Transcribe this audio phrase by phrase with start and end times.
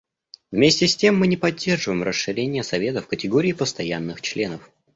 [0.51, 4.71] Вместе с тем мы не поддерживаем расширение Совета в категории постоянных членов.